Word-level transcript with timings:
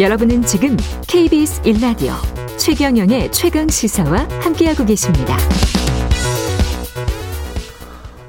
여러분은 0.00 0.40
지금 0.40 0.78
KBS 1.08 1.60
1라디오 1.60 2.14
최경영의 2.56 3.30
최강 3.32 3.68
시사와 3.68 4.26
함께하고 4.40 4.86
계십니다. 4.86 5.36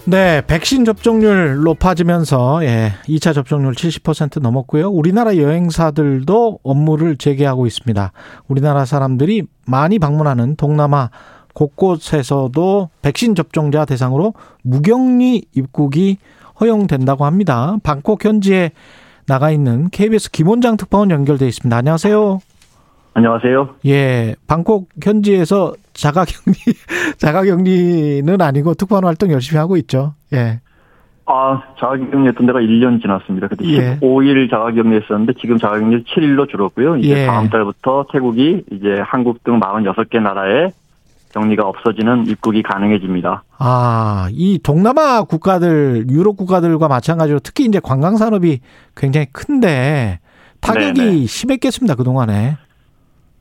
네, 0.03 0.41
백신 0.45 0.83
접종률 0.83 1.63
높아지면서 1.63 2.65
예, 2.65 2.91
2차 3.07 3.33
접종률 3.33 3.73
70% 3.73 4.41
넘었고요. 4.41 4.89
우리나라 4.89 5.37
여행사들도 5.37 6.59
업무를 6.61 7.15
재개하고 7.15 7.65
있습니다. 7.65 8.11
우리나라 8.49 8.83
사람들이 8.83 9.43
많이 9.65 9.97
방문하는 9.97 10.57
동남아 10.57 11.09
곳곳에서도 11.53 12.89
백신 13.01 13.33
접종자 13.33 13.85
대상으로 13.85 14.33
무격리 14.63 15.45
입국이 15.55 16.17
허용된다고 16.59 17.23
합니다. 17.23 17.77
방콕 17.81 18.25
현지에 18.25 18.71
나가 19.27 19.51
있는 19.51 19.89
KBS 19.89 20.31
김원장 20.31 20.77
특파원 20.77 21.11
연결돼 21.11 21.47
있습니다. 21.47 21.75
안녕하세요. 21.75 22.39
안녕하세요. 23.13 23.75
예, 23.87 24.35
방콕 24.47 24.89
현지에서 25.03 25.73
자가격리, 25.93 26.53
자가격리는 27.17 28.41
아니고 28.41 28.73
특파원 28.75 29.05
활동 29.05 29.31
열심히 29.31 29.59
하고 29.59 29.75
있죠. 29.77 30.13
예. 30.33 30.61
아, 31.25 31.61
자가격리했던 31.79 32.45
데가 32.47 32.59
1년 32.59 33.01
지났습니다. 33.01 33.47
그때 33.47 33.65
예. 33.67 33.97
15일 33.99 34.49
자가격리했었는데 34.49 35.33
지금 35.39 35.57
자가격리 35.57 36.03
7일로 36.03 36.49
줄었고요. 36.49 36.97
이제 36.97 37.23
예. 37.23 37.25
다음 37.25 37.49
달부터 37.49 38.07
태국이 38.11 38.63
이제 38.71 38.99
한국 39.03 39.43
등 39.43 39.59
46개 39.59 40.21
나라에 40.21 40.71
격리가 41.33 41.67
없어지는 41.67 42.27
입국이 42.27 42.61
가능해집니다. 42.63 43.43
아, 43.57 44.27
이 44.31 44.59
동남아 44.61 45.23
국가들, 45.23 46.05
유럽 46.09 46.37
국가들과 46.37 46.87
마찬가지로 46.87 47.39
특히 47.39 47.65
이제 47.65 47.79
관광 47.81 48.17
산업이 48.17 48.59
굉장히 48.95 49.27
큰데 49.31 50.19
타격이 50.61 51.01
네네. 51.01 51.25
심했겠습니다, 51.25 51.95
그동안에. 51.95 52.57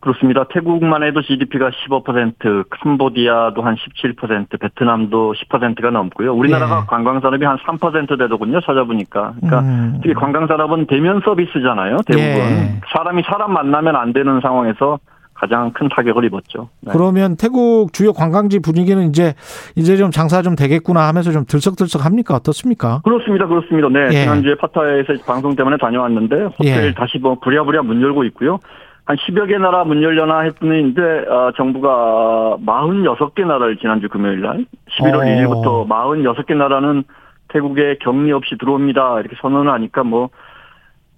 그렇습니다. 0.01 0.45
태국만 0.45 1.03
해도 1.03 1.21
GDP가 1.21 1.71
15%, 1.71 2.65
캄보디아도 2.71 3.61
한 3.61 3.77
17%, 3.77 4.59
베트남도 4.59 5.35
10%가 5.35 5.91
넘고요. 5.91 6.33
우리나라가 6.33 6.81
예. 6.83 6.87
관광산업이 6.87 7.45
한 7.45 7.59
3% 7.59 8.19
되더군요. 8.19 8.61
찾아보니까. 8.63 9.35
그러니까 9.37 9.61
음. 9.61 9.99
특히 10.03 10.15
관광산업은 10.15 10.87
대면 10.87 11.21
서비스잖아요. 11.23 11.99
대부분. 12.07 12.27
예. 12.27 12.81
사람이 12.95 13.23
사람 13.31 13.53
만나면 13.53 13.95
안 13.95 14.15
되는 14.15 14.41
상황에서 14.41 14.99
가장 15.41 15.73
큰 15.73 15.89
타격을 15.89 16.25
입었죠. 16.27 16.69
네. 16.81 16.93
그러면 16.93 17.37
태국 17.37 17.95
주요 17.95 18.13
관광지 18.13 18.59
분위기는 18.59 19.09
이제 19.09 19.33
이제 19.75 19.97
좀 19.97 20.11
장사 20.11 20.43
좀 20.43 20.55
되겠구나 20.55 21.09
하면서 21.09 21.33
좀 21.33 21.47
들썩들썩 21.47 22.05
합니까? 22.05 22.35
어떻습니까? 22.35 23.01
그렇습니다. 23.05 23.47
그렇습니다. 23.47 23.89
네. 23.89 24.09
예. 24.13 24.23
지난주에 24.23 24.55
파타야에서 24.57 25.15
방송 25.27 25.57
때문에 25.57 25.79
다녀왔는데 25.79 26.37
호텔 26.59 26.89
예. 26.89 26.95
다시 26.95 27.19
뭐 27.19 27.39
부랴부랴 27.41 27.83
문 27.83 28.03
열고 28.03 28.25
있고요. 28.25 28.59
한 29.07 29.17
10여 29.17 29.49
개 29.49 29.57
나라 29.57 29.85
문 29.85 30.03
열려나 30.03 30.41
했더니 30.41 30.91
이제 30.91 31.01
어, 31.01 31.53
정부가 31.57 32.59
46개 32.65 33.47
나라를 33.47 33.79
지난주 33.79 34.09
금요일 34.11 34.43
날 34.43 34.67
11월 34.99 35.15
어. 35.15 35.25
1일부터 35.25 35.89
46개 35.89 36.55
나라는 36.55 37.05
태국에 37.49 37.97
격리 38.01 38.31
없이 38.33 38.57
들어옵니다. 38.61 39.21
이렇게 39.21 39.37
선언을 39.41 39.73
하니까 39.73 40.05
뭐 40.05 40.29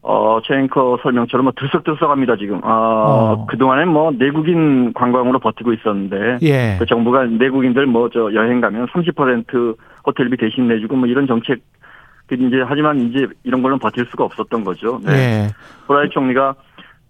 어, 0.05 0.41
최 0.45 0.59
앵커 0.59 0.99
설명처럼 1.03 1.45
뭐 1.45 1.53
들썩들썩합니다, 1.57 2.37
지금. 2.37 2.61
아, 2.65 2.69
어. 2.69 3.47
그동안엔 3.47 3.89
뭐 3.89 4.11
내국인 4.11 4.93
관광으로 4.95 5.39
버티고 5.39 5.73
있었는데. 5.75 6.39
예. 6.43 6.77
그 6.79 6.87
정부가 6.87 7.25
내국인들 7.25 7.87
뭐 7.87 8.09
저 8.13 8.35
여행 8.35 8.61
가면 8.61 8.89
30% 8.89 9.77
호텔비 10.05 10.37
대신 10.37 10.67
내주고 10.67 10.97
뭐 10.97 11.07
이런 11.07 11.27
정책 11.29 11.61
그 12.27 12.35
이제 12.35 12.63
하지만 12.67 12.99
이제 13.01 13.27
이런 13.45 13.63
걸로 13.63 13.79
버틸 13.79 14.07
수가 14.11 14.25
없었던 14.25 14.65
거죠. 14.65 15.01
네. 15.05 15.13
예. 15.13 15.49
후라이 15.87 16.11
총리가 16.11 16.57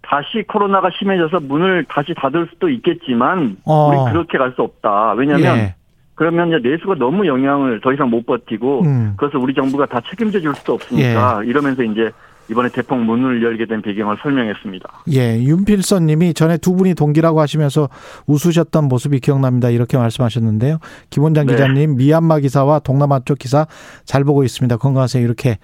다시 0.03 0.43
코로나가 0.47 0.89
심해져서 0.91 1.39
문을 1.41 1.85
다시 1.89 2.13
닫을 2.13 2.47
수도 2.51 2.69
있겠지만 2.69 3.57
어. 3.65 3.87
우리 3.89 4.11
그렇게 4.11 4.37
갈 4.37 4.53
수 4.55 4.61
없다. 4.61 5.13
왜냐하면 5.13 5.57
예. 5.57 5.75
그러면 6.15 6.49
이제 6.49 6.59
내수가 6.69 6.95
너무 6.95 7.25
영향을 7.25 7.81
더 7.81 7.91
이상 7.91 8.11
못 8.11 8.23
버티고 8.25 8.81
음. 8.83 9.13
그래서 9.17 9.39
우리 9.39 9.55
정부가 9.55 9.87
다 9.87 9.99
책임져 10.09 10.39
줄 10.41 10.53
수도 10.53 10.73
없으니까 10.73 11.43
이러면서 11.43 11.81
이제 11.83 12.11
이번에 12.49 12.69
대폭 12.69 12.99
문을 12.99 13.41
열게 13.41 13.65
된 13.65 13.81
배경을 13.81 14.17
설명했습니다. 14.21 15.03
예, 15.13 15.41
윤필선 15.41 16.05
님이 16.05 16.33
전에 16.33 16.57
두 16.57 16.75
분이 16.75 16.93
동기라고 16.93 17.39
하시면서 17.39 17.89
웃으셨던 18.27 18.87
모습이 18.87 19.19
기억납니다. 19.19 19.69
이렇게 19.69 19.97
말씀하셨는데요. 19.97 20.79
김원장 21.09 21.45
네. 21.47 21.53
기자님, 21.53 21.95
미얀마 21.95 22.39
기사와 22.39 22.79
동남아 22.79 23.21
쪽 23.25 23.39
기사 23.39 23.65
잘 24.05 24.23
보고 24.23 24.43
있습니다. 24.43 24.77
건강하세요. 24.77 25.23
이렇게 25.23 25.57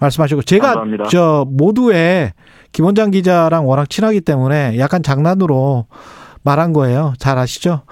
말씀하시고. 0.00 0.42
제가 0.42 0.66
감사합니다. 0.68 1.04
저 1.10 1.46
모두에 1.48 2.32
김원장 2.72 3.10
기자랑 3.10 3.68
워낙 3.68 3.90
친하기 3.90 4.22
때문에 4.22 4.78
약간 4.78 5.02
장난으로 5.02 5.86
말한 6.42 6.72
거예요. 6.72 7.12
잘 7.18 7.38
아시죠? 7.38 7.82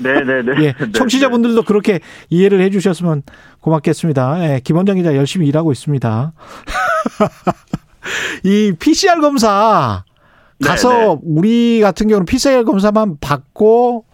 네네네. 0.00 0.62
예. 0.64 0.74
청취자분들도 0.92 1.62
그렇게 1.62 2.00
이해를 2.30 2.60
해 2.60 2.70
주셨으면 2.70 3.22
고맙겠습니다. 3.60 4.44
예. 4.44 4.60
김원장 4.62 4.96
기자 4.96 5.16
열심히 5.16 5.46
일하고 5.48 5.72
있습니다. 5.72 6.32
이 8.44 8.72
PCR 8.78 9.20
검사 9.20 10.04
가서 10.64 10.88
네네. 10.90 11.18
우리 11.24 11.80
같은 11.80 12.08
경우는 12.08 12.26
PCR 12.26 12.64
검사만 12.64 13.16
받고 13.20 14.04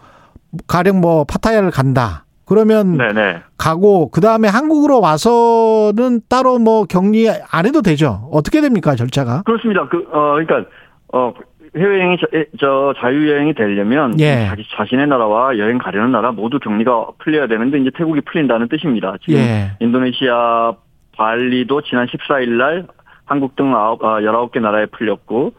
가령 0.66 1.00
뭐 1.00 1.24
파타야를 1.24 1.70
간다. 1.70 2.24
그러면 2.46 2.98
네네. 2.98 3.42
가고 3.56 4.10
그 4.10 4.20
다음에 4.20 4.48
한국으로 4.48 5.00
와서는 5.00 6.20
따로 6.28 6.58
뭐 6.58 6.84
격리 6.84 7.28
안 7.28 7.66
해도 7.66 7.80
되죠. 7.80 8.28
어떻게 8.32 8.60
됩니까, 8.60 8.94
절차가? 8.96 9.42
그렇습니다. 9.42 9.88
그, 9.88 10.06
어, 10.12 10.34
그러니까, 10.34 10.68
어, 11.12 11.32
해외여행이 11.76 12.18
저, 12.20 12.38
에, 12.38 12.44
저 12.60 12.94
자유여행이 12.98 13.54
되려면 13.54 14.18
예. 14.20 14.46
자기 14.48 14.64
자신의 14.76 15.08
나라와 15.08 15.58
여행 15.58 15.78
가려는 15.78 16.12
나라 16.12 16.30
모두 16.30 16.60
격리가 16.60 17.08
풀려야 17.18 17.48
되는데 17.48 17.78
이제 17.78 17.90
태국이 17.96 18.20
풀린다는 18.20 18.68
뜻입니다. 18.68 19.16
지금 19.24 19.40
예. 19.40 19.72
인도네시아 19.80 20.74
발리도 21.16 21.82
지난 21.82 22.06
14일 22.06 22.50
날 22.50 22.86
한국 23.24 23.56
등 23.56 23.74
아홉, 23.74 24.04
아, 24.04 24.20
19개 24.20 24.60
나라에 24.60 24.86
풀렸고 24.86 25.52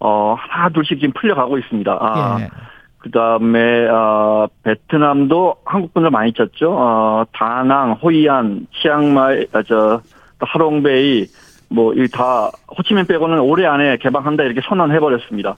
어, 0.00 0.36
하나 0.38 0.68
둘씩 0.70 1.00
지금 1.00 1.12
풀려가고 1.12 1.58
있습니다. 1.58 1.98
아, 2.00 2.38
예. 2.40 2.48
그 2.98 3.10
다음에, 3.10 3.86
어, 3.88 4.48
베트남도 4.62 5.56
한국 5.64 5.94
분들 5.94 6.10
많이 6.10 6.30
있었죠. 6.30 6.72
어, 6.72 7.24
다낭, 7.32 7.92
호이안, 7.92 8.66
치앙마이, 8.74 9.46
아, 9.52 9.62
저, 9.62 10.00
또 10.38 10.46
하롱베이, 10.46 11.26
뭐, 11.70 11.94
이 11.94 12.08
다, 12.08 12.50
호치민 12.76 13.06
빼고는 13.06 13.40
올해 13.40 13.66
안에 13.66 13.98
개방한다 13.98 14.44
이렇게 14.44 14.60
선언해 14.68 14.98
버렸습니다. 15.00 15.56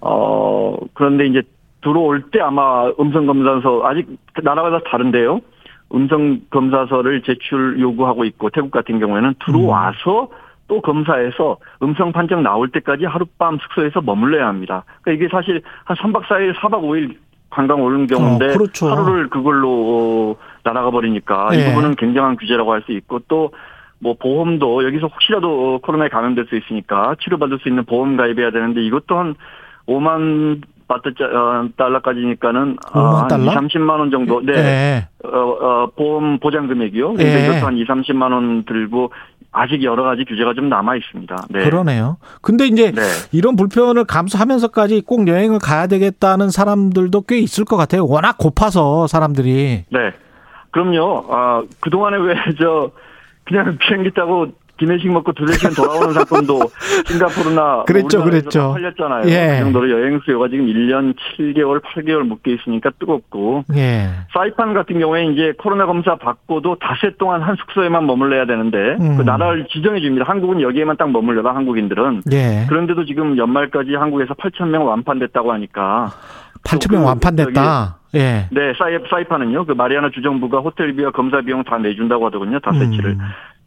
어, 0.00 0.76
그런데 0.94 1.26
이제 1.26 1.42
들어올 1.82 2.30
때 2.30 2.40
아마 2.40 2.88
음성 3.00 3.26
검사서, 3.26 3.82
아직 3.84 4.06
나라마다 4.42 4.80
다른데요. 4.88 5.40
음성 5.94 6.40
검사서를 6.50 7.22
제출 7.22 7.78
요구하고 7.80 8.24
있고, 8.24 8.50
태국 8.50 8.70
같은 8.70 8.98
경우에는 8.98 9.34
들어와서 9.44 10.28
또 10.68 10.80
검사해서 10.80 11.58
음성 11.82 12.12
판정 12.12 12.42
나올 12.42 12.68
때까지 12.70 13.04
하룻밤 13.04 13.58
숙소에서 13.58 14.00
머물러야 14.00 14.48
합니다. 14.48 14.84
그러니까 15.02 15.24
이게 15.24 15.30
사실 15.30 15.62
한 15.84 15.96
3박 15.96 16.24
4일, 16.24 16.54
4박 16.54 16.82
5일 16.82 17.16
관광 17.50 17.80
오는 17.82 18.06
경우인데 18.06 18.46
어, 18.46 18.52
그렇죠. 18.58 18.88
하루를 18.88 19.28
그걸로 19.28 19.70
어, 19.70 20.36
날아가 20.64 20.90
버리니까 20.90 21.50
예. 21.54 21.58
이 21.60 21.64
부분은 21.66 21.94
굉장한 21.94 22.36
규제라고 22.36 22.72
할 22.72 22.82
수 22.82 22.92
있고 22.92 23.20
또 23.28 23.50
뭐 23.98 24.14
보험도 24.14 24.84
여기서 24.84 25.06
혹시라도 25.06 25.80
코로나에 25.82 26.08
감염될 26.08 26.46
수 26.48 26.56
있으니까 26.56 27.16
치료받을 27.20 27.58
수 27.60 27.68
있는 27.68 27.84
보험 27.84 28.16
가입해야 28.16 28.50
되는데 28.50 28.84
이것도 28.84 29.18
한 29.18 29.34
5만 29.88 30.62
바트 30.88 31.08
어, 31.22 31.68
달러까지니까는 31.76 32.76
5만 32.76 33.14
한 33.16 33.28
달러? 33.28 33.44
2, 33.52 33.54
30만 33.54 33.90
원 33.98 34.10
정도 34.10 34.40
네. 34.40 34.52
예. 34.54 35.08
어, 35.26 35.38
어, 35.38 35.90
보험 35.96 36.38
보장 36.38 36.68
금액이요. 36.68 37.08
근데 37.14 37.42
예. 37.42 37.44
이것도 37.48 37.66
한 37.66 37.76
2, 37.76 37.84
30만 37.84 38.32
원 38.32 38.64
들고 38.64 39.10
아직 39.52 39.82
여러 39.82 40.04
가지 40.04 40.24
규제가 40.24 40.54
좀 40.54 40.68
남아 40.68 40.96
있습니다. 40.96 41.36
네. 41.50 41.64
그러네요. 41.64 42.18
근데 42.42 42.66
이제 42.66 42.92
네. 42.92 43.02
이런 43.32 43.56
불편을 43.56 44.04
감수하면서까지 44.04 45.02
꼭 45.06 45.26
여행을 45.28 45.58
가야 45.58 45.86
되겠다는 45.86 46.50
사람들도 46.50 47.22
꽤 47.22 47.38
있을 47.38 47.64
것 47.64 47.76
같아요. 47.76 48.06
워낙 48.06 48.36
고파서 48.38 49.06
사람들이. 49.06 49.84
네. 49.90 50.12
그럼요. 50.70 51.24
아, 51.30 51.62
그동안에 51.80 52.18
왜 52.18 52.34
저 52.58 52.90
그냥 53.44 53.78
비행기 53.80 54.10
타고 54.12 54.48
기내식 54.78 55.10
먹고 55.10 55.32
두세 55.32 55.54
시간 55.54 55.72
돌아오는 55.74 56.12
사건도 56.12 56.60
싱가포르나 57.06 57.84
그랬죠, 57.86 58.22
그랬죠. 58.22 58.60
다 58.60 58.72
팔렸잖아요. 58.72 59.22
예. 59.28 59.56
그 59.58 59.64
정도로 59.64 59.90
여행 59.90 60.20
수요가 60.24 60.48
지금 60.48 60.66
1년 60.66 61.14
7개월, 61.38 61.82
8개월 61.82 62.22
묶여 62.24 62.50
있으니까 62.52 62.90
뜨겁고 62.98 63.64
예. 63.74 64.08
사이판 64.34 64.74
같은 64.74 64.98
경우에 64.98 65.26
이제 65.26 65.52
코로나 65.58 65.86
검사 65.86 66.16
받고도 66.16 66.76
닷새 66.80 67.14
동안 67.18 67.42
한 67.42 67.56
숙소에만 67.56 68.06
머물러야 68.06 68.46
되는데 68.46 68.76
음. 69.00 69.16
그 69.16 69.22
나라를 69.22 69.66
지정해 69.72 70.00
줍니다. 70.00 70.24
한국은 70.28 70.60
여기에만 70.60 70.96
딱 70.96 71.10
머물러라 71.10 71.54
한국인들은. 71.54 72.22
예. 72.32 72.66
그런데도 72.68 73.04
지금 73.06 73.38
연말까지 73.38 73.94
한국에서 73.94 74.34
8천 74.34 74.68
명 74.68 74.86
완판됐다고 74.86 75.52
하니까 75.52 76.10
8천 76.64 76.88
그명 76.90 77.06
완판됐다. 77.06 77.98
예. 78.14 78.48
네 78.50 78.72
사이 78.78 78.96
사이판은요 79.10 79.66
그 79.66 79.72
마리아나 79.72 80.10
주정부가 80.10 80.60
호텔비와 80.60 81.10
검사 81.10 81.40
비용 81.40 81.64
다 81.64 81.78
내준다고 81.78 82.26
하더군요 82.26 82.58
닷새치를. 82.60 83.10
음. 83.10 83.18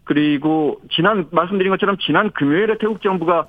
그리고 0.10 0.80
지난 0.90 1.28
말씀드린 1.30 1.70
것처럼 1.70 1.96
지난 2.00 2.32
금요일에 2.32 2.80
태국 2.80 3.00
정부가 3.04 3.46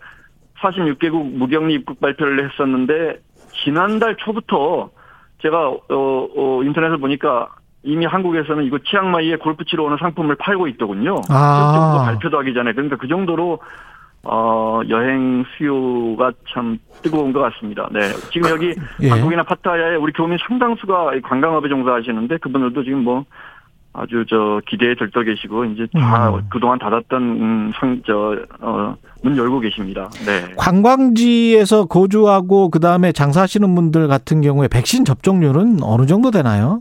46개국 0.61 1.33
무격리 1.33 1.73
입국 1.73 1.99
발표를 2.03 2.51
했었는데 2.51 3.19
지난달 3.65 4.15
초부터 4.17 4.91
제가 5.41 5.69
어, 5.71 5.79
어 5.89 6.63
인터넷을 6.63 6.99
보니까 6.99 7.49
이미 7.83 8.05
한국에서는 8.05 8.65
이거 8.65 8.77
치앙마이에 8.79 9.37
골프 9.37 9.65
치러 9.65 9.85
오는 9.85 9.97
상품을 9.97 10.35
팔고 10.35 10.69
있더군요. 10.69 11.23
아. 11.31 12.03
발표도 12.05 12.39
하기 12.41 12.53
전에 12.53 12.75
그러니까 12.75 12.97
그 12.97 13.09
정도로 13.09 13.59
어 14.25 14.83
여행 14.91 15.47
수요가 15.57 16.31
참 16.53 16.77
뜨거운 17.01 17.33
것 17.33 17.41
같습니다. 17.41 17.89
네, 17.91 18.01
지금 18.35 18.51
여기 18.51 18.75
예. 19.01 19.09
한국이나 19.09 19.45
파타야에 19.45 19.97
우리 19.97 20.13
교민 20.13 20.37
상당수가 20.47 21.15
이 21.15 21.21
관광업에 21.23 21.71
종사하시는데 21.71 22.37
그분들도 22.37 22.85
지금 22.85 23.03
뭐 23.03 23.25
아주 23.93 24.25
저 24.29 24.61
기대에 24.69 24.95
들떠 24.95 25.23
계시고 25.23 25.65
이제 25.67 25.87
다 25.93 26.31
음. 26.31 26.43
그동안 26.49 26.79
닫았던 26.79 27.23
음, 27.23 27.73
상저어문 27.81 29.37
열고 29.37 29.61
계십니다. 29.61 30.09
네. 30.25 30.55
관광지에서 30.57 31.87
거주하고 31.87 32.71
그 32.71 32.79
다음에 32.81 33.13
장사하시는 33.13 33.75
분들 33.75 34.07
같은 34.09 34.41
경우에 34.43 34.69
백신 34.69 35.05
접종률은 35.05 35.79
어느 35.83 36.07
정도 36.07 36.31
되나요? 36.31 36.81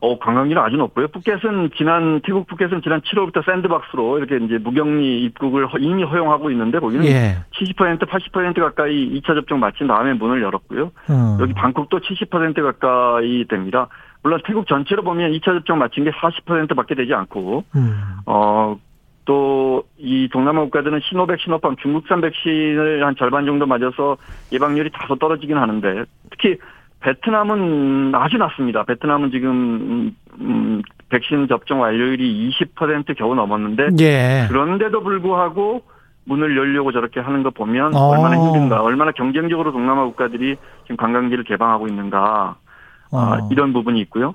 어, 0.00 0.18
관광지는 0.18 0.60
아주 0.60 0.76
높고요. 0.76 1.08
푸켓은 1.08 1.70
지난, 1.78 2.20
태국 2.22 2.46
푸켓은 2.48 2.82
지난 2.82 3.00
7월부터 3.00 3.42
샌드박스로 3.46 4.18
이렇게 4.18 4.36
이제 4.44 4.58
무격리 4.58 5.22
입국을 5.24 5.66
허- 5.66 5.78
이미 5.78 6.04
허용하고 6.04 6.50
있는데 6.50 6.78
거기는 6.78 7.04
예. 7.06 7.38
70% 7.58 8.06
80% 8.06 8.60
가까이 8.60 9.18
2차 9.18 9.28
접종 9.28 9.58
마친 9.58 9.86
다음에 9.86 10.12
문을 10.12 10.42
열었고요. 10.42 10.90
음. 11.08 11.38
여기 11.40 11.54
방콕도 11.54 12.00
70% 12.00 12.62
가까이 12.62 13.46
됩니다. 13.48 13.88
물론 14.26 14.40
태국 14.44 14.66
전체로 14.66 15.04
보면 15.04 15.30
2차 15.30 15.44
접종 15.44 15.78
마친 15.78 16.02
게 16.02 16.10
40%밖에 16.10 16.96
되지 16.96 17.14
않고, 17.14 17.62
음. 17.76 17.94
어, 18.26 18.76
또, 19.24 19.84
이 19.98 20.28
동남아 20.32 20.62
국가들은 20.62 20.98
시노백, 21.08 21.38
시노팜, 21.38 21.76
중국산 21.76 22.20
백신을 22.20 23.06
한 23.06 23.14
절반 23.16 23.46
정도 23.46 23.66
맞아서 23.66 24.16
예방률이 24.50 24.90
다소 24.92 25.14
떨어지긴 25.14 25.56
하는데, 25.56 26.04
특히 26.30 26.56
베트남은 26.98 28.16
아주 28.16 28.36
낮습니다. 28.36 28.82
베트남은 28.82 29.30
지금, 29.30 29.50
음, 29.50 30.16
음, 30.40 30.82
백신 31.08 31.46
접종 31.46 31.82
완료율이 31.82 32.50
20% 32.50 33.16
겨우 33.16 33.36
넘었는데, 33.36 33.90
예. 34.00 34.46
그런데도 34.48 35.04
불구하고 35.04 35.84
문을 36.24 36.56
열려고 36.56 36.90
저렇게 36.90 37.20
하는 37.20 37.44
거 37.44 37.50
보면 37.50 37.94
어. 37.94 38.08
얼마나 38.08 38.34
힘든가, 38.36 38.82
얼마나 38.82 39.12
경쟁적으로 39.12 39.70
동남아 39.70 40.02
국가들이 40.02 40.56
지금 40.82 40.96
관광지를 40.96 41.44
개방하고 41.44 41.86
있는가, 41.86 42.18
아, 42.18 42.65
어. 43.12 43.48
이런 43.50 43.72
부분이 43.72 44.00
있고요. 44.02 44.34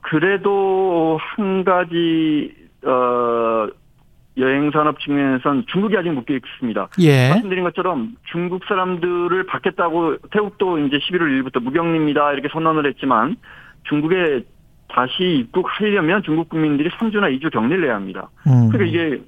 그래도 0.00 1.18
한 1.20 1.64
가지 1.64 2.54
어 2.84 3.68
여행 4.38 4.70
산업 4.70 4.98
측면에선 5.00 5.64
중국이 5.70 5.96
아직 5.96 6.10
묶여 6.10 6.34
있습니다. 6.34 6.88
예. 7.00 7.28
말씀드린 7.30 7.64
것처럼 7.64 8.16
중국 8.30 8.64
사람들을 8.66 9.44
받겠다고 9.46 10.16
태국도 10.30 10.78
이제 10.78 10.98
11월 10.98 11.42
1일부터 11.42 11.62
무격리입니다 11.62 12.32
이렇게 12.32 12.48
선언을 12.52 12.86
했지만 12.86 13.36
중국에 13.84 14.42
다시 14.88 15.22
입국하려면 15.40 16.22
중국 16.22 16.48
국민들이 16.48 16.88
3주나 16.90 17.38
2주 17.40 17.52
격리를 17.52 17.84
해야 17.84 17.94
합니다. 17.94 18.28
음. 18.46 18.68
그러니까 18.70 18.84
이게 18.84 19.22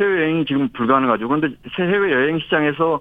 해외 0.00 0.22
여행이 0.22 0.44
지금 0.46 0.68
불가능하죠. 0.72 1.28
그런데 1.28 1.48
해외 1.78 2.12
여행 2.12 2.38
시장에서 2.40 3.00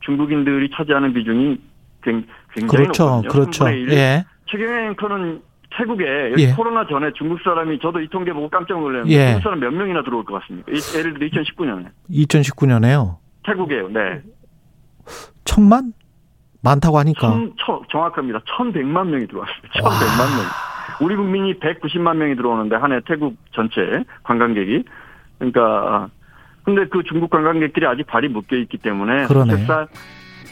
중국인들이 0.00 0.70
차지하는 0.74 1.12
비중이 1.14 1.58
굉- 2.02 2.24
굉장히 2.54 2.84
그렇죠. 2.84 3.04
높거든요. 3.04 3.28
그렇죠. 3.30 3.64
3분의 3.64 3.72
1. 3.82 3.90
예. 3.92 4.24
최경영 4.50 4.90
앵커는 4.90 5.42
태국에 5.76 6.32
예. 6.38 6.52
코로나 6.54 6.86
전에 6.86 7.10
중국 7.16 7.40
사람이 7.42 7.78
저도 7.80 8.00
이 8.00 8.08
통계 8.08 8.32
보고 8.32 8.48
깜짝 8.48 8.80
놀랐는데 8.80 9.12
예. 9.14 9.26
중국 9.32 9.42
사람 9.42 9.60
몇 9.60 9.70
명이나 9.72 10.02
들어올 10.02 10.24
것 10.24 10.40
같습니까? 10.40 10.72
이- 10.72 10.98
예를 10.98 11.14
들어 11.14 11.26
2019년에 11.28 11.86
2019년에요. 12.10 13.16
태국에요. 13.44 13.88
네. 13.88 14.22
천만? 15.44 15.92
많다고 16.62 16.98
하니까. 16.98 17.20
천, 17.20 17.52
천, 17.64 17.80
정확합니다. 17.90 18.40
1,100만 18.40 19.06
명이 19.08 19.26
들어왔습니다. 19.28 19.68
1,100만 19.74 20.36
명. 20.36 21.06
우리 21.06 21.14
국민이 21.16 21.54
190만 21.60 22.16
명이 22.16 22.34
들어오는데 22.36 22.76
한 22.76 22.92
해 22.92 23.00
태국 23.06 23.36
전체 23.52 24.04
관광객이 24.24 24.84
그러니까 25.38 26.08
근데 26.64 26.86
그 26.88 27.02
중국 27.04 27.30
관광객들이 27.30 27.86
아직 27.86 28.06
발이 28.06 28.28
묶여 28.28 28.56
있기 28.56 28.78
때문에 28.78 29.26
그러네. 29.26 29.52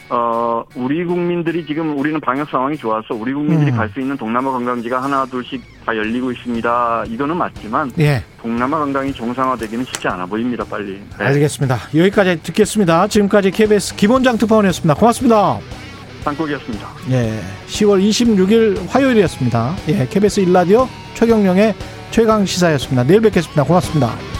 어 0.09 0.63
우리 0.75 1.03
국민들이 1.03 1.65
지금 1.65 1.97
우리는 1.97 2.19
방역 2.21 2.49
상황이 2.49 2.77
좋아서 2.77 3.13
우리 3.13 3.33
국민들이 3.33 3.71
음. 3.71 3.77
갈수 3.77 3.99
있는 3.99 4.15
동남아 4.15 4.51
관광지가 4.51 5.03
하나 5.03 5.25
둘씩 5.25 5.61
다 5.85 5.95
열리고 5.95 6.31
있습니다. 6.31 7.03
이거는 7.07 7.35
맞지만 7.35 7.91
예. 7.99 8.23
동남아 8.41 8.79
관광이 8.79 9.13
정상화되기는 9.13 9.83
쉽지 9.85 10.07
않아 10.07 10.25
보입니다. 10.25 10.63
빨리. 10.63 11.01
네. 11.17 11.25
알겠습니다. 11.25 11.77
여기까지 11.95 12.41
듣겠습니다. 12.43 13.07
지금까지 13.07 13.51
KBS 13.51 13.95
김원장 13.95 14.37
특파원이었습니다. 14.37 14.93
고맙습니다. 14.93 15.59
땅콩이었습니다. 16.23 16.87
예. 17.11 17.39
10월 17.67 18.01
26일 18.01 18.87
화요일이었습니다. 18.89 19.75
예. 19.89 20.07
KBS 20.07 20.41
일라디오 20.41 20.87
최경령의 21.15 21.75
최강 22.11 22.45
시사였습니다. 22.45 23.03
내일 23.03 23.21
뵙겠습니다. 23.21 23.63
고맙습니다. 23.63 24.36